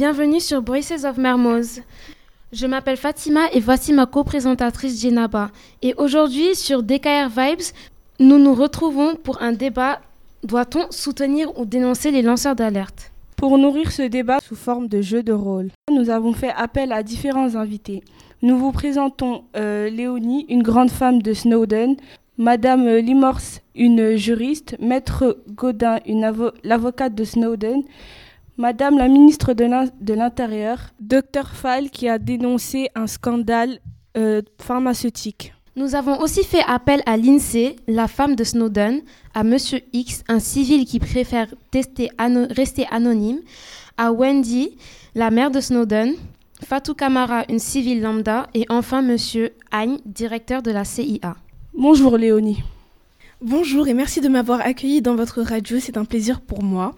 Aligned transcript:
bienvenue 0.00 0.40
sur 0.40 0.62
Voices 0.62 1.04
of 1.04 1.18
Mermoz. 1.18 1.82
Je 2.54 2.66
m'appelle 2.66 2.96
Fatima 2.96 3.52
et 3.52 3.60
voici 3.60 3.92
ma 3.92 4.06
co-présentatrice 4.06 4.98
Jenaba. 5.02 5.50
Et 5.82 5.92
aujourd'hui 5.98 6.54
sur 6.54 6.82
DKR 6.82 7.28
Vibes, 7.28 7.74
nous 8.18 8.38
nous 8.38 8.54
retrouvons 8.54 9.14
pour 9.16 9.42
un 9.42 9.52
débat. 9.52 10.00
Doit-on 10.42 10.90
soutenir 10.90 11.58
ou 11.58 11.66
dénoncer 11.66 12.12
les 12.12 12.22
lanceurs 12.22 12.56
d'alerte? 12.56 13.12
Pour 13.36 13.58
nourrir 13.58 13.92
ce 13.92 14.00
débat 14.00 14.38
sous 14.42 14.56
forme 14.56 14.88
de 14.88 15.02
jeu 15.02 15.22
de 15.22 15.34
rôle, 15.34 15.68
nous 15.92 16.08
avons 16.08 16.32
fait 16.32 16.54
appel 16.56 16.92
à 16.92 17.02
différents 17.02 17.54
invités. 17.54 18.02
Nous 18.40 18.56
vous 18.56 18.72
présentons 18.72 19.44
euh, 19.54 19.90
Léonie, 19.90 20.46
une 20.48 20.62
grande 20.62 20.90
femme 20.90 21.20
de 21.20 21.34
Snowden, 21.34 21.96
Madame 22.38 22.88
Limors, 22.88 23.60
une 23.74 24.16
juriste, 24.16 24.76
Maître 24.80 25.36
Godin, 25.50 25.98
l'avocate 26.64 27.14
de 27.14 27.24
Snowden, 27.24 27.82
Madame 28.60 28.98
la 28.98 29.08
ministre 29.08 29.54
de 29.54 30.12
l'Intérieur, 30.12 30.78
Dr 31.00 31.46
Fall 31.50 31.88
qui 31.88 32.10
a 32.10 32.18
dénoncé 32.18 32.90
un 32.94 33.06
scandale 33.06 33.78
euh, 34.18 34.42
pharmaceutique. 34.58 35.54
Nous 35.76 35.94
avons 35.94 36.20
aussi 36.20 36.44
fait 36.44 36.62
appel 36.66 37.00
à 37.06 37.16
l'INSEE, 37.16 37.76
la 37.88 38.06
femme 38.06 38.36
de 38.36 38.44
Snowden, 38.44 39.00
à 39.32 39.44
Monsieur 39.44 39.80
X, 39.94 40.24
un 40.28 40.40
civil 40.40 40.84
qui 40.84 40.98
préfère 40.98 41.46
rester 41.72 42.10
anonyme, 42.90 43.40
à 43.96 44.12
Wendy, 44.12 44.76
la 45.14 45.30
mère 45.30 45.50
de 45.50 45.60
Snowden, 45.60 46.12
Fatou 46.62 46.92
Kamara, 46.92 47.44
une 47.48 47.60
civile 47.60 48.02
lambda, 48.02 48.46
et 48.52 48.66
enfin 48.68 49.00
Monsieur 49.00 49.52
Agne, 49.70 50.00
directeur 50.04 50.60
de 50.60 50.70
la 50.70 50.84
CIA. 50.84 51.34
Bonjour 51.72 52.18
Léonie. 52.18 52.62
Bonjour 53.42 53.88
et 53.88 53.94
merci 53.94 54.20
de 54.20 54.28
m'avoir 54.28 54.60
accueilli 54.60 55.00
dans 55.00 55.14
votre 55.14 55.40
radio, 55.40 55.78
c'est 55.80 55.96
un 55.96 56.04
plaisir 56.04 56.42
pour 56.42 56.62
moi. 56.62 56.94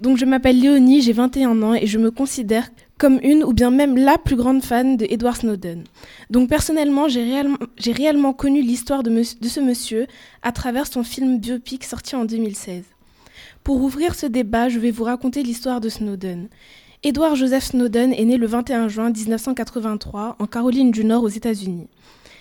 Donc 0.00 0.16
je 0.16 0.24
m'appelle 0.24 0.60
Léonie, 0.60 1.02
j'ai 1.02 1.12
21 1.12 1.62
ans 1.62 1.74
et 1.74 1.86
je 1.86 1.98
me 1.98 2.10
considère 2.10 2.68
comme 2.98 3.20
une 3.22 3.44
ou 3.44 3.52
bien 3.52 3.70
même 3.70 3.96
la 3.96 4.18
plus 4.18 4.34
grande 4.34 4.64
fan 4.64 4.96
de 4.96 5.06
Edward 5.08 5.36
Snowden. 5.36 5.84
Donc 6.30 6.48
personnellement, 6.48 7.06
j'ai 7.06 7.92
réellement, 7.92 8.32
connu 8.32 8.60
l'histoire 8.60 9.04
de, 9.04 9.10
de, 9.10 9.48
ce 9.48 9.60
monsieur 9.60 10.08
à 10.42 10.50
travers 10.50 10.88
son 10.88 11.04
film 11.04 11.38
biopic 11.38 11.84
sorti 11.84 12.16
en 12.16 12.24
2016. 12.24 12.82
Pour 13.62 13.80
ouvrir 13.80 14.16
ce 14.16 14.26
débat, 14.26 14.68
je 14.68 14.80
vais 14.80 14.90
vous 14.90 15.04
raconter 15.04 15.44
l'histoire 15.44 15.80
de 15.80 15.88
Snowden. 15.88 16.48
Edward 17.04 17.36
Joseph 17.36 17.66
Snowden 17.66 18.12
est 18.12 18.24
né 18.24 18.36
le 18.36 18.48
21 18.48 18.88
juin 18.88 19.10
1983 19.10 20.38
en 20.40 20.46
Caroline 20.48 20.90
du 20.90 21.04
Nord 21.04 21.22
aux 21.22 21.28
États-Unis. 21.28 21.86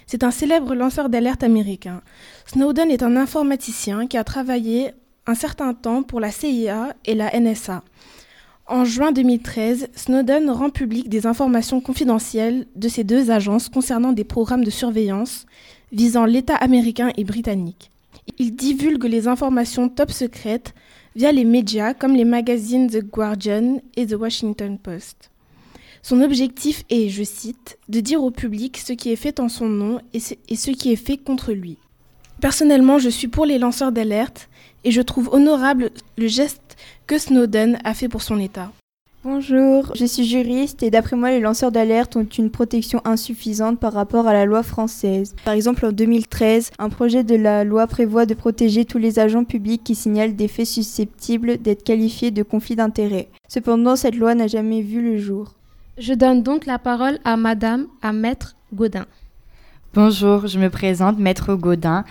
C'est 0.07 0.23
un 0.23 0.31
célèbre 0.31 0.75
lanceur 0.75 1.09
d'alerte 1.09 1.43
américain. 1.43 2.01
Snowden 2.45 2.91
est 2.91 3.03
un 3.03 3.15
informaticien 3.15 4.07
qui 4.07 4.17
a 4.17 4.23
travaillé 4.23 4.91
un 5.25 5.35
certain 5.35 5.73
temps 5.73 6.03
pour 6.03 6.19
la 6.19 6.31
CIA 6.31 6.95
et 7.05 7.15
la 7.15 7.37
NSA. 7.39 7.83
En 8.67 8.85
juin 8.85 9.11
2013, 9.11 9.89
Snowden 9.93 10.49
rend 10.49 10.69
public 10.69 11.09
des 11.09 11.27
informations 11.27 11.81
confidentielles 11.81 12.65
de 12.75 12.87
ces 12.87 13.03
deux 13.03 13.29
agences 13.29 13.67
concernant 13.67 14.13
des 14.13 14.23
programmes 14.23 14.63
de 14.63 14.69
surveillance 14.69 15.45
visant 15.91 16.25
l'État 16.25 16.55
américain 16.55 17.11
et 17.17 17.25
britannique. 17.25 17.91
Il 18.39 18.55
divulgue 18.55 19.03
les 19.03 19.27
informations 19.27 19.89
top 19.89 20.11
secrètes 20.11 20.73
via 21.15 21.31
les 21.31 21.43
médias 21.43 21.93
comme 21.93 22.15
les 22.15 22.25
magazines 22.25 22.89
The 22.89 23.03
Guardian 23.03 23.81
et 23.97 24.07
The 24.07 24.13
Washington 24.13 24.77
Post. 24.77 25.29
Son 26.05 26.19
objectif 26.19 26.83
est, 26.89 27.07
je 27.07 27.23
cite, 27.23 27.77
de 27.87 28.01
dire 28.01 28.21
au 28.21 28.29
public 28.29 28.77
ce 28.77 28.91
qui 28.91 29.13
est 29.13 29.15
fait 29.15 29.39
en 29.39 29.47
son 29.47 29.69
nom 29.69 30.01
et 30.13 30.19
ce 30.19 30.71
qui 30.71 30.91
est 30.91 30.97
fait 30.97 31.15
contre 31.15 31.53
lui. 31.53 31.77
Personnellement, 32.41 32.99
je 32.99 33.07
suis 33.07 33.29
pour 33.29 33.45
les 33.45 33.57
lanceurs 33.57 33.93
d'alerte 33.93 34.49
et 34.83 34.91
je 34.91 35.01
trouve 35.01 35.29
honorable 35.31 35.91
le 36.17 36.27
geste 36.27 36.75
que 37.07 37.17
Snowden 37.17 37.79
a 37.85 37.93
fait 37.93 38.09
pour 38.09 38.21
son 38.21 38.37
État. 38.37 38.73
Bonjour, 39.23 39.93
je 39.95 40.03
suis 40.03 40.25
juriste 40.25 40.83
et 40.83 40.91
d'après 40.91 41.15
moi 41.15 41.31
les 41.31 41.39
lanceurs 41.39 41.71
d'alerte 41.71 42.17
ont 42.17 42.25
une 42.25 42.51
protection 42.51 42.99
insuffisante 43.05 43.79
par 43.79 43.93
rapport 43.93 44.27
à 44.27 44.33
la 44.33 44.43
loi 44.43 44.61
française. 44.61 45.33
Par 45.45 45.53
exemple 45.53 45.85
en 45.85 45.93
2013, 45.93 46.71
un 46.79 46.89
projet 46.89 47.23
de 47.23 47.35
la 47.35 47.63
loi 47.63 47.87
prévoit 47.87 48.25
de 48.25 48.33
protéger 48.33 48.83
tous 48.83 48.97
les 48.97 49.19
agents 49.19 49.45
publics 49.45 49.85
qui 49.85 49.95
signalent 49.95 50.35
des 50.35 50.49
faits 50.49 50.67
susceptibles 50.67 51.59
d'être 51.59 51.85
qualifiés 51.85 52.31
de 52.31 52.43
conflit 52.43 52.75
d'intérêts. 52.75 53.29
Cependant 53.47 53.95
cette 53.95 54.17
loi 54.17 54.35
n'a 54.35 54.47
jamais 54.47 54.81
vu 54.81 55.01
le 55.01 55.17
jour. 55.17 55.53
Je 55.97 56.13
donne 56.15 56.41
donc 56.41 56.65
la 56.65 56.79
parole 56.79 57.19
à 57.23 57.37
Madame, 57.37 57.85
à 58.01 58.13
Maître 58.13 58.55
Gaudin. 58.73 59.05
Bonjour, 59.93 60.47
je 60.47 60.57
me 60.57 60.71
présente 60.71 61.19
Maître 61.19 61.53
Gaudin, 61.53 62.03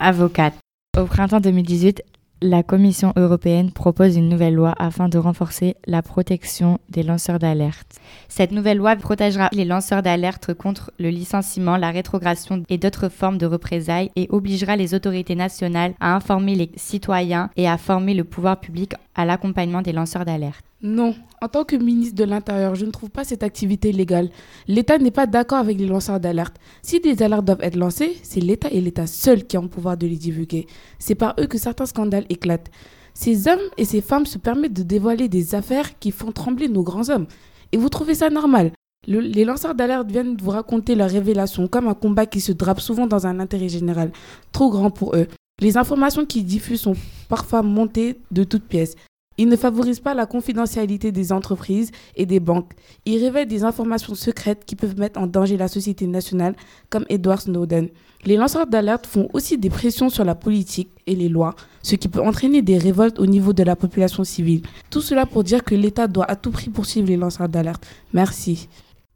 avocate. 0.00 0.54
Au 0.96 1.04
printemps 1.04 1.38
2018, 1.38 2.02
la 2.40 2.62
Commission 2.62 3.12
européenne 3.16 3.72
propose 3.72 4.16
une 4.16 4.28
nouvelle 4.28 4.54
loi 4.54 4.74
afin 4.78 5.08
de 5.08 5.18
renforcer 5.18 5.76
la 5.86 6.02
protection 6.02 6.78
des 6.88 7.02
lanceurs 7.02 7.38
d'alerte. 7.38 7.96
Cette 8.28 8.52
nouvelle 8.52 8.78
loi 8.78 8.94
protégera 8.96 9.48
les 9.52 9.64
lanceurs 9.64 10.02
d'alerte 10.02 10.54
contre 10.54 10.92
le 10.98 11.08
licenciement, 11.08 11.76
la 11.76 11.90
rétrogradation 11.90 12.62
et 12.68 12.78
d'autres 12.78 13.08
formes 13.08 13.38
de 13.38 13.46
représailles 13.46 14.10
et 14.14 14.28
obligera 14.30 14.76
les 14.76 14.94
autorités 14.94 15.34
nationales 15.34 15.94
à 16.00 16.14
informer 16.14 16.54
les 16.54 16.70
citoyens 16.76 17.50
et 17.56 17.68
à 17.68 17.76
former 17.76 18.14
le 18.14 18.24
pouvoir 18.24 18.60
public 18.60 18.94
à 19.14 19.24
l'accompagnement 19.24 19.82
des 19.82 19.92
lanceurs 19.92 20.24
d'alerte. 20.24 20.64
Non, 20.80 21.16
en 21.42 21.48
tant 21.48 21.64
que 21.64 21.74
ministre 21.74 22.14
de 22.14 22.22
l'Intérieur, 22.22 22.76
je 22.76 22.84
ne 22.84 22.92
trouve 22.92 23.10
pas 23.10 23.24
cette 23.24 23.42
activité 23.42 23.90
légale. 23.90 24.30
L'État 24.68 24.96
n'est 24.96 25.10
pas 25.10 25.26
d'accord 25.26 25.58
avec 25.58 25.76
les 25.76 25.88
lanceurs 25.88 26.20
d'alerte. 26.20 26.54
Si 26.82 27.00
des 27.00 27.20
alertes 27.20 27.44
doivent 27.44 27.62
être 27.62 27.74
lancées, 27.74 28.16
c'est 28.22 28.38
l'État 28.38 28.68
et 28.70 28.80
l'État 28.80 29.08
seul 29.08 29.44
qui 29.44 29.58
ont 29.58 29.62
le 29.62 29.68
pouvoir 29.68 29.96
de 29.96 30.06
les 30.06 30.14
divulguer. 30.14 30.68
C'est 31.00 31.16
par 31.16 31.34
eux 31.40 31.46
que 31.46 31.58
certains 31.58 31.86
scandales 31.86 32.26
éclatent. 32.30 32.70
Ces 33.14 33.48
hommes 33.48 33.58
et 33.76 33.84
ces 33.84 34.00
femmes 34.00 34.26
se 34.26 34.38
permettent 34.38 34.74
de 34.74 34.82
dévoiler 34.82 35.28
des 35.28 35.54
affaires 35.54 35.98
qui 35.98 36.10
font 36.12 36.30
trembler 36.30 36.68
nos 36.68 36.82
grands 36.82 37.10
hommes. 37.10 37.26
Et 37.72 37.76
vous 37.76 37.88
trouvez 37.88 38.14
ça 38.14 38.30
normal? 38.30 38.72
Les 39.06 39.44
lanceurs 39.44 39.74
d'alerte 39.74 40.10
viennent 40.10 40.36
vous 40.36 40.50
raconter 40.50 40.94
leurs 40.94 41.10
révélations 41.10 41.66
comme 41.66 41.88
un 41.88 41.94
combat 41.94 42.26
qui 42.26 42.40
se 42.40 42.52
drape 42.52 42.80
souvent 42.80 43.06
dans 43.06 43.26
un 43.26 43.40
intérêt 43.40 43.68
général, 43.68 44.12
trop 44.52 44.70
grand 44.70 44.90
pour 44.90 45.16
eux. 45.16 45.26
Les 45.60 45.76
informations 45.76 46.26
qu'ils 46.26 46.44
diffusent 46.44 46.82
sont 46.82 46.96
parfois 47.28 47.62
montées 47.62 48.20
de 48.30 48.44
toutes 48.44 48.64
pièces. 48.64 48.96
Il 49.40 49.48
ne 49.48 49.56
favorise 49.56 50.00
pas 50.00 50.14
la 50.14 50.26
confidentialité 50.26 51.12
des 51.12 51.32
entreprises 51.32 51.92
et 52.16 52.26
des 52.26 52.40
banques. 52.40 52.72
Il 53.06 53.22
révèle 53.22 53.46
des 53.46 53.62
informations 53.62 54.16
secrètes 54.16 54.64
qui 54.64 54.74
peuvent 54.74 54.98
mettre 54.98 55.20
en 55.20 55.28
danger 55.28 55.56
la 55.56 55.68
société 55.68 56.08
nationale, 56.08 56.56
comme 56.90 57.04
Edward 57.08 57.40
Snowden. 57.40 57.88
Les 58.24 58.36
lanceurs 58.36 58.66
d'alerte 58.66 59.06
font 59.06 59.28
aussi 59.32 59.56
des 59.56 59.70
pressions 59.70 60.10
sur 60.10 60.24
la 60.24 60.34
politique 60.34 60.90
et 61.06 61.14
les 61.14 61.28
lois, 61.28 61.54
ce 61.82 61.94
qui 61.94 62.08
peut 62.08 62.20
entraîner 62.20 62.62
des 62.62 62.78
révoltes 62.78 63.20
au 63.20 63.26
niveau 63.26 63.52
de 63.52 63.62
la 63.62 63.76
population 63.76 64.24
civile. 64.24 64.62
Tout 64.90 65.00
cela 65.00 65.24
pour 65.24 65.44
dire 65.44 65.62
que 65.62 65.76
l'État 65.76 66.08
doit 66.08 66.28
à 66.28 66.34
tout 66.34 66.50
prix 66.50 66.68
poursuivre 66.68 67.06
les 67.06 67.16
lanceurs 67.16 67.48
d'alerte. 67.48 67.86
Merci. 68.12 68.68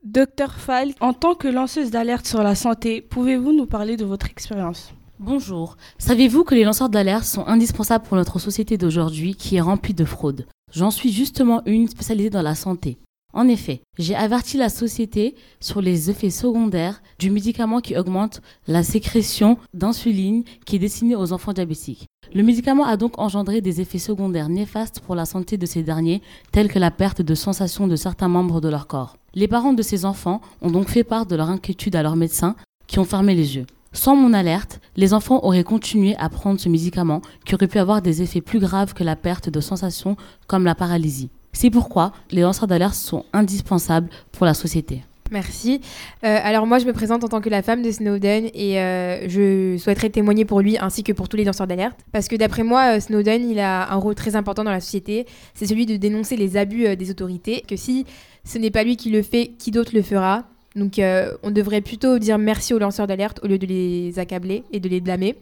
Docteur 0.04 0.54
Falk, 0.54 0.96
en 1.00 1.14
tant 1.14 1.34
que 1.34 1.48
lanceuse 1.48 1.90
d'alerte 1.90 2.26
sur 2.26 2.42
la 2.44 2.54
santé, 2.54 3.00
pouvez-vous 3.00 3.52
nous 3.52 3.66
parler 3.66 3.96
de 3.96 4.04
votre 4.04 4.26
expérience? 4.30 4.92
Bonjour. 5.18 5.76
Savez-vous 5.98 6.42
que 6.42 6.54
les 6.54 6.64
lanceurs 6.64 6.88
d'alerte 6.88 7.24
sont 7.24 7.46
indispensables 7.46 8.04
pour 8.04 8.16
notre 8.16 8.38
société 8.38 8.76
d'aujourd'hui 8.76 9.34
qui 9.34 9.56
est 9.56 9.60
remplie 9.60 9.94
de 9.94 10.04
fraudes 10.04 10.46
J'en 10.72 10.90
suis 10.90 11.12
justement 11.12 11.62
une 11.66 11.86
spécialisée 11.86 12.30
dans 12.30 12.42
la 12.42 12.54
santé. 12.54 12.98
En 13.34 13.46
effet, 13.46 13.82
j'ai 13.98 14.14
averti 14.14 14.56
la 14.56 14.68
société 14.68 15.34
sur 15.60 15.80
les 15.80 16.10
effets 16.10 16.30
secondaires 16.30 17.02
du 17.18 17.30
médicament 17.30 17.80
qui 17.80 17.96
augmente 17.96 18.42
la 18.66 18.82
sécrétion 18.82 19.58
d'insuline 19.74 20.44
qui 20.66 20.76
est 20.76 20.80
destiné 20.80 21.14
aux 21.14 21.32
enfants 21.32 21.52
diabétiques. 21.52 22.06
Le 22.34 22.42
médicament 22.42 22.84
a 22.84 22.96
donc 22.96 23.18
engendré 23.18 23.60
des 23.60 23.80
effets 23.80 23.98
secondaires 23.98 24.48
néfastes 24.48 25.00
pour 25.00 25.14
la 25.14 25.24
santé 25.24 25.56
de 25.56 25.66
ces 25.66 25.82
derniers, 25.82 26.20
tels 26.50 26.68
que 26.68 26.78
la 26.78 26.90
perte 26.90 27.22
de 27.22 27.34
sensation 27.34 27.86
de 27.86 27.96
certains 27.96 28.28
membres 28.28 28.60
de 28.60 28.68
leur 28.68 28.86
corps. 28.86 29.16
Les 29.34 29.48
parents 29.48 29.72
de 29.72 29.82
ces 29.82 30.04
enfants 30.04 30.40
ont 30.62 30.70
donc 30.70 30.88
fait 30.88 31.04
part 31.04 31.26
de 31.26 31.36
leur 31.36 31.48
inquiétude 31.48 31.96
à 31.96 32.02
leurs 32.02 32.16
médecins 32.16 32.56
qui 32.86 32.98
ont 32.98 33.04
fermé 33.04 33.34
les 33.34 33.56
yeux. 33.56 33.66
Sans 33.92 34.16
mon 34.16 34.32
alerte, 34.32 34.80
les 34.96 35.12
enfants 35.12 35.44
auraient 35.44 35.64
continué 35.64 36.16
à 36.16 36.28
prendre 36.30 36.58
ce 36.58 36.68
médicament 36.68 37.20
qui 37.44 37.54
aurait 37.54 37.68
pu 37.68 37.78
avoir 37.78 38.00
des 38.00 38.22
effets 38.22 38.40
plus 38.40 38.58
graves 38.58 38.94
que 38.94 39.04
la 39.04 39.16
perte 39.16 39.50
de 39.50 39.60
sensation 39.60 40.16
comme 40.46 40.64
la 40.64 40.74
paralysie. 40.74 41.30
C'est 41.52 41.70
pourquoi 41.70 42.12
les 42.30 42.40
lanceurs 42.40 42.66
d'alerte 42.66 42.94
sont 42.94 43.26
indispensables 43.34 44.08
pour 44.32 44.46
la 44.46 44.54
société. 44.54 45.02
Merci. 45.30 45.80
Euh, 46.24 46.38
alors 46.42 46.66
moi, 46.66 46.78
je 46.78 46.86
me 46.86 46.92
présente 46.92 47.24
en 47.24 47.28
tant 47.28 47.40
que 47.40 47.48
la 47.48 47.62
femme 47.62 47.82
de 47.82 47.90
Snowden 47.90 48.50
et 48.54 48.78
euh, 48.78 49.28
je 49.28 49.78
souhaiterais 49.78 50.10
témoigner 50.10 50.44
pour 50.44 50.60
lui 50.60 50.76
ainsi 50.78 51.02
que 51.02 51.12
pour 51.12 51.28
tous 51.28 51.38
les 51.38 51.44
lanceurs 51.44 51.66
d'alerte. 51.66 51.98
Parce 52.12 52.28
que 52.28 52.36
d'après 52.36 52.62
moi, 52.62 52.96
euh, 52.96 53.00
Snowden, 53.00 53.48
il 53.48 53.58
a 53.58 53.90
un 53.92 53.96
rôle 53.96 54.14
très 54.14 54.36
important 54.36 54.62
dans 54.64 54.70
la 54.70 54.80
société. 54.80 55.26
C'est 55.54 55.66
celui 55.66 55.86
de 55.86 55.96
dénoncer 55.96 56.36
les 56.36 56.56
abus 56.56 56.96
des 56.96 57.10
autorités. 57.10 57.62
Que 57.66 57.76
si 57.76 58.04
ce 58.44 58.58
n'est 58.58 58.70
pas 58.70 58.84
lui 58.84 58.96
qui 58.96 59.10
le 59.10 59.22
fait, 59.22 59.52
qui 59.58 59.70
d'autre 59.70 59.92
le 59.94 60.02
fera? 60.02 60.44
Donc 60.76 60.98
euh, 60.98 61.32
on 61.42 61.50
devrait 61.50 61.80
plutôt 61.80 62.18
dire 62.18 62.38
merci 62.38 62.74
aux 62.74 62.78
lanceurs 62.78 63.06
d'alerte 63.06 63.40
au 63.42 63.46
lieu 63.46 63.58
de 63.58 63.66
les 63.66 64.18
accabler 64.18 64.64
et 64.72 64.80
de 64.80 64.88
les 64.88 65.00
blâmer. 65.00 65.36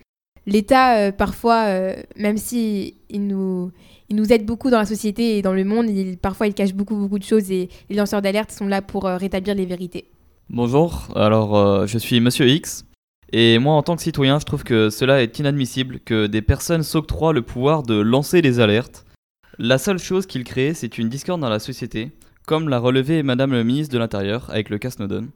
L'État, 0.47 0.97
euh, 0.97 1.13
parfois, 1.13 1.67
euh, 1.67 1.95
même 2.17 2.37
si 2.37 2.95
il 3.11 3.27
nous, 3.27 3.73
aide 4.31 4.47
beaucoup 4.47 4.71
dans 4.71 4.79
la 4.79 4.87
société 4.87 5.39
et 5.39 5.43
dans 5.43 5.53
le 5.53 5.65
monde, 5.65 5.89
il, 5.89 6.17
parfois 6.17 6.47
il 6.47 6.55
cache 6.55 6.75
beaucoup, 6.75 6.97
beaucoup 6.97 7.19
de 7.19 7.25
choses 7.25 7.51
et 7.51 7.69
les 7.89 7.97
lanceurs 7.97 8.23
d'alerte 8.23 8.51
sont 8.51 8.67
là 8.67 8.83
pour 8.83 9.05
rétablir 9.05 9.55
les 9.55 9.67
vérités. 9.67 10.07
Bonjour, 10.49 11.09
alors 11.15 11.87
je 11.87 11.99
suis 11.99 12.21
Monsieur 12.21 12.49
X. 12.49 12.85
Et 13.33 13.61
moi, 13.61 13.75
en 13.75 13.83
tant 13.85 13.95
que 13.95 14.03
citoyen, 14.03 14.41
je 14.41 14.45
trouve 14.45 14.65
que 14.65 14.91
cela 14.91 15.23
est 15.23 15.39
inadmissible 15.39 16.01
que 16.01 16.27
des 16.27 16.43
personnes 16.43 16.83
s'octroient 16.83 17.33
le 17.33 17.43
pouvoir 17.43 17.85
de 17.85 17.95
lancer 17.95 18.43
des 18.43 18.59
alertes. 18.59 19.07
La 19.59 19.79
seule 19.79 20.01
chose 20.01 20.27
qu'ils 20.27 20.43
créent, 20.43 20.75
c'est 20.75 20.99
une 20.99 21.09
discorde 21.09 21.41
dans 21.41 21.49
la 21.49 21.61
société, 21.61 22.11
comme 22.51 22.69
l'a 22.69 22.81
relevé 22.81 23.23
Madame 23.23 23.53
le 23.53 23.63
ministre 23.63 23.95
de 23.95 23.99
l'Intérieur 24.01 24.51
avec 24.51 24.71
le 24.71 24.79
cas 24.79 24.91
Snowden. 24.91 25.29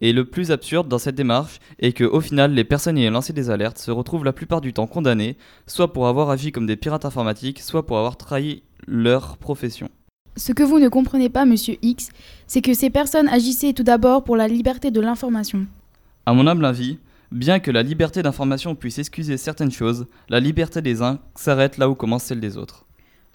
Et 0.00 0.12
le 0.12 0.24
plus 0.24 0.52
absurde 0.52 0.86
dans 0.86 0.98
cette 0.98 1.16
démarche 1.16 1.58
est 1.80 1.92
que, 1.92 2.04
au 2.04 2.20
final, 2.20 2.52
les 2.52 2.62
personnes 2.62 2.96
ayant 2.96 3.10
lancé 3.10 3.32
des 3.32 3.50
alertes 3.50 3.78
se 3.78 3.90
retrouvent 3.90 4.24
la 4.24 4.32
plupart 4.32 4.60
du 4.60 4.72
temps 4.72 4.86
condamnées, 4.86 5.36
soit 5.66 5.92
pour 5.92 6.06
avoir 6.06 6.30
agi 6.30 6.52
comme 6.52 6.66
des 6.66 6.76
pirates 6.76 7.04
informatiques, 7.04 7.58
soit 7.58 7.84
pour 7.84 7.98
avoir 7.98 8.16
trahi 8.16 8.62
leur 8.86 9.38
profession. 9.38 9.88
Ce 10.36 10.52
que 10.52 10.62
vous 10.62 10.78
ne 10.78 10.88
comprenez 10.88 11.28
pas, 11.28 11.46
monsieur 11.46 11.78
X, 11.82 12.10
c'est 12.46 12.62
que 12.62 12.74
ces 12.74 12.90
personnes 12.90 13.28
agissaient 13.28 13.72
tout 13.72 13.82
d'abord 13.82 14.22
pour 14.22 14.36
la 14.36 14.46
liberté 14.46 14.92
de 14.92 15.00
l'information. 15.00 15.66
À 16.26 16.32
mon 16.32 16.46
humble 16.46 16.64
avis, 16.64 16.98
bien 17.32 17.58
que 17.58 17.72
la 17.72 17.82
liberté 17.82 18.22
d'information 18.22 18.76
puisse 18.76 19.00
excuser 19.00 19.36
certaines 19.36 19.72
choses, 19.72 20.06
la 20.28 20.38
liberté 20.38 20.80
des 20.80 21.02
uns 21.02 21.18
s'arrête 21.34 21.76
là 21.76 21.88
où 21.88 21.96
commence 21.96 22.22
celle 22.22 22.38
des 22.38 22.56
autres. 22.56 22.86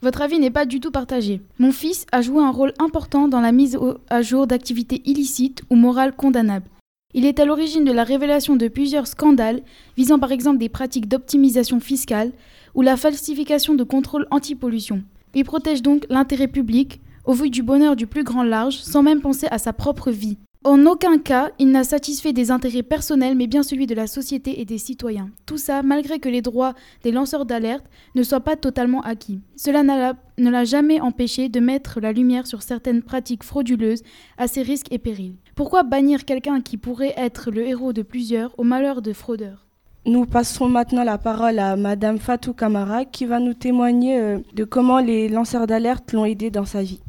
Votre 0.03 0.21
avis 0.21 0.37
n'est 0.37 0.51
pas 0.51 0.65
du 0.65 0.79
tout 0.79 0.91
partagé. 0.91 1.41
Mon 1.57 1.71
fils 1.71 2.05
a 2.11 2.21
joué 2.21 2.43
un 2.43 2.51
rôle 2.51 2.73
important 2.77 3.27
dans 3.27 3.41
la 3.41 3.51
mise 3.51 3.79
à 4.09 4.21
jour 4.21 4.45
d'activités 4.45 5.01
illicites 5.05 5.63
ou 5.71 5.75
morales 5.75 6.15
condamnables. 6.15 6.69
Il 7.15 7.25
est 7.25 7.39
à 7.39 7.45
l'origine 7.45 7.83
de 7.83 7.91
la 7.91 8.03
révélation 8.03 8.55
de 8.55 8.67
plusieurs 8.67 9.07
scandales 9.07 9.63
visant 9.95 10.19
par 10.19 10.31
exemple 10.31 10.59
des 10.59 10.69
pratiques 10.69 11.07
d'optimisation 11.07 11.79
fiscale 11.79 12.31
ou 12.75 12.83
la 12.83 12.95
falsification 12.95 13.73
de 13.73 13.83
contrôles 13.83 14.27
anti-pollution. 14.29 15.01
Il 15.33 15.45
protège 15.45 15.81
donc 15.81 16.05
l'intérêt 16.09 16.47
public 16.47 17.01
au 17.25 17.33
vu 17.33 17.49
du 17.49 17.63
bonheur 17.63 17.95
du 17.95 18.05
plus 18.05 18.23
grand 18.23 18.43
large 18.43 18.77
sans 18.77 19.01
même 19.01 19.21
penser 19.21 19.47
à 19.49 19.57
sa 19.57 19.73
propre 19.73 20.11
vie. 20.11 20.37
En 20.67 20.85
aucun 20.85 21.17
cas, 21.17 21.51
il 21.59 21.71
n'a 21.71 21.85
satisfait 21.85 22.33
des 22.33 22.51
intérêts 22.51 22.83
personnels, 22.83 23.37
mais 23.37 23.47
bien 23.47 23.63
celui 23.63 23.87
de 23.87 23.95
la 23.95 24.05
société 24.05 24.59
et 24.59 24.65
des 24.65 24.77
citoyens. 24.77 25.29
Tout 25.45 25.57
ça, 25.57 25.81
malgré 25.81 26.19
que 26.19 26.27
les 26.27 26.41
droits 26.41 26.73
des 27.03 27.13
lanceurs 27.13 27.45
d'alerte 27.45 27.85
ne 28.15 28.23
soient 28.23 28.41
pas 28.41 28.57
totalement 28.57 28.99
acquis. 28.99 29.39
Cela 29.55 29.81
ne 29.81 30.49
l'a 30.49 30.65
jamais 30.65 30.99
empêché 30.99 31.47
de 31.47 31.61
mettre 31.61 32.01
la 32.01 32.11
lumière 32.11 32.47
sur 32.47 32.63
certaines 32.63 33.01
pratiques 33.01 33.45
frauduleuses 33.45 34.03
à 34.37 34.49
ses 34.49 34.61
risques 34.61 34.91
et 34.91 34.97
périls. 34.97 35.37
Pourquoi 35.55 35.83
bannir 35.83 36.25
quelqu'un 36.25 36.59
qui 36.59 36.75
pourrait 36.75 37.13
être 37.15 37.49
le 37.49 37.65
héros 37.65 37.93
de 37.93 38.01
plusieurs 38.01 38.53
au 38.59 38.65
malheur 38.65 39.01
de 39.01 39.13
fraudeurs? 39.13 39.67
Nous 40.05 40.25
passerons 40.25 40.67
maintenant 40.67 41.05
la 41.05 41.17
parole 41.17 41.59
à 41.59 41.77
Madame 41.77 42.17
Fatou 42.17 42.51
Kamara 42.51 43.05
qui 43.05 43.25
va 43.25 43.39
nous 43.39 43.53
témoigner 43.53 44.19
euh, 44.19 44.39
de 44.53 44.65
comment 44.65 44.99
les 44.99 45.29
lanceurs 45.29 45.65
d'alerte 45.65 46.11
l'ont 46.11 46.25
aidé 46.25 46.49
dans 46.51 46.65
sa 46.65 46.81
vie. 46.81 46.99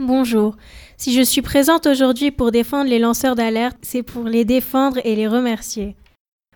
Bonjour. 0.00 0.56
Si 0.96 1.12
je 1.12 1.22
suis 1.22 1.40
présente 1.40 1.86
aujourd'hui 1.86 2.32
pour 2.32 2.50
défendre 2.50 2.90
les 2.90 2.98
lanceurs 2.98 3.36
d'alerte, 3.36 3.76
c'est 3.82 4.02
pour 4.02 4.24
les 4.24 4.44
défendre 4.44 4.98
et 5.04 5.14
les 5.14 5.28
remercier. 5.28 5.94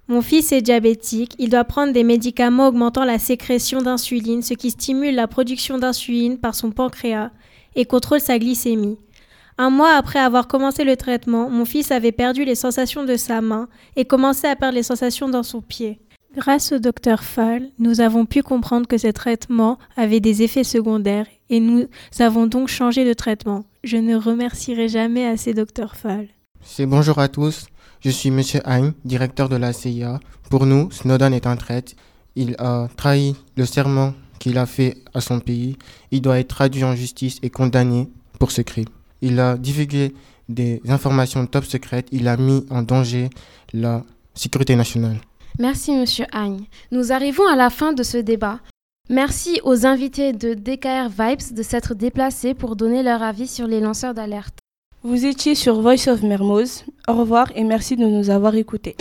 Mon 0.08 0.23
fils 0.23 0.50
est 0.50 0.61
diabétique, 0.61 1.37
il 1.38 1.49
doit 1.49 1.62
prendre 1.62 1.93
des 1.93 2.02
médicaments 2.02 2.67
augmentant 2.67 3.05
la 3.05 3.20
sécrétion 3.20 3.81
d'insuline, 3.81 4.43
ce 4.43 4.55
qui 4.55 4.73
stimule 4.73 5.14
la 5.14 5.29
production 5.29 5.79
d'insuline 5.79 6.38
par 6.38 6.56
son 6.56 6.73
pancréas 6.73 7.31
et 7.76 7.85
contrôle 7.85 8.19
sa 8.19 8.40
glycémie. 8.40 8.99
Un 9.56 9.70
mois 9.70 9.94
après 9.94 10.19
avoir 10.19 10.49
commencé 10.49 10.82
le 10.82 10.96
traitement, 10.96 11.49
mon 11.49 11.64
fils 11.64 11.93
avait 11.93 12.11
perdu 12.11 12.44
les 12.44 12.56
sensations 12.56 13.05
de 13.05 13.17
sa 13.17 13.40
main 13.40 13.69
et 13.94 14.05
commençait 14.05 14.49
à 14.49 14.56
perdre 14.56 14.75
les 14.75 14.82
sensations 14.82 15.29
dans 15.29 15.44
son 15.44 15.61
pied. 15.61 16.00
Grâce 16.36 16.72
au 16.72 16.78
docteur 16.78 17.25
Fall, 17.25 17.70
nous 17.78 18.00
avons 18.00 18.26
pu 18.26 18.42
comprendre 18.42 18.86
que 18.86 18.98
ces 18.98 19.14
traitements 19.14 19.78
avaient 19.96 20.20
des 20.20 20.42
effets 20.42 20.62
secondaires 20.62 21.26
et 21.48 21.58
nous 21.58 21.86
avons 22.19 22.46
donc 22.46 22.69
changé 22.69 23.06
de 23.06 23.14
traitement. 23.14 23.64
Je 23.82 23.96
ne 23.96 24.14
remercierai 24.14 24.88
jamais 24.88 25.26
assez 25.26 25.54
docteur 25.54 25.96
Fall. 25.96 26.28
C'est 26.60 26.84
bonjour 26.84 27.19
à 27.19 27.28
tous. 27.28 27.66
Je 28.00 28.10
suis 28.10 28.30
Monsieur 28.30 28.60
Hein, 28.66 28.92
directeur 29.06 29.48
de 29.48 29.56
la 29.56 29.72
CIA. 29.72 30.20
Pour 30.50 30.66
nous, 30.66 30.90
Snowden 30.90 31.32
est 31.32 31.46
un 31.46 31.56
traître. 31.56 31.92
Il 32.36 32.54
a 32.58 32.88
trahi 32.96 33.34
le 33.56 33.64
serment 33.64 34.12
qu'il 34.38 34.58
a 34.58 34.66
fait 34.66 34.98
à 35.14 35.22
son 35.22 35.40
pays. 35.40 35.76
Il 36.10 36.20
doit 36.20 36.38
être 36.38 36.48
traduit 36.48 36.84
en 36.84 36.94
justice 36.94 37.38
et 37.42 37.48
condamné 37.48 38.08
pour 38.38 38.50
ce 38.52 38.60
crime. 38.60 38.88
Il 39.22 39.40
a 39.40 39.56
divulgué 39.56 40.14
des 40.50 40.82
informations 40.88 41.46
top 41.46 41.64
secrètes. 41.64 42.08
Il 42.12 42.28
a 42.28 42.36
mis 42.36 42.66
en 42.70 42.82
danger 42.82 43.30
la 43.72 44.04
sécurité 44.34 44.76
nationale. 44.76 45.19
Merci, 45.58 45.93
Monsieur 45.96 46.26
Hagne. 46.32 46.66
Nous 46.93 47.12
arrivons 47.12 47.46
à 47.49 47.56
la 47.56 47.69
fin 47.69 47.93
de 47.93 48.05
ce 48.05 48.16
débat. 48.16 48.60
Merci 49.10 49.60
aux 49.64 49.87
invités 49.87 50.32
de 50.32 50.55
DKR 50.55 51.08
Vibes 51.08 51.55
de 51.55 51.62
s'être 51.62 51.94
déplacés 51.94 52.55
pour 52.55 52.76
donner 52.76 53.02
leur 53.02 53.22
avis 53.22 53.49
sur 53.49 53.66
les 53.66 53.81
lanceurs 53.81 54.14
d'alerte. 54.14 54.58
Vous 55.02 55.25
étiez 55.25 55.55
sur 55.55 55.81
Voice 55.81 56.08
of 56.08 56.22
Mermoz. 56.22 56.84
Au 57.08 57.14
revoir 57.14 57.50
et 57.56 57.64
merci 57.64 57.96
de 57.96 58.06
nous 58.06 58.31
avoir 58.31 58.55
écoutés. 58.55 58.96